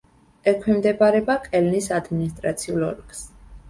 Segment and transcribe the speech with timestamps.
[0.51, 3.27] ექვემდებარება კელნის ადმინისტრაციულ ოლქს.